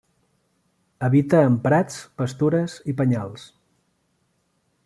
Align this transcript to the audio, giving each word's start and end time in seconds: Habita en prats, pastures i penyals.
Habita 1.07 1.43
en 1.49 1.59
prats, 1.67 1.99
pastures 2.23 2.79
i 2.95 2.99
penyals. 3.03 3.47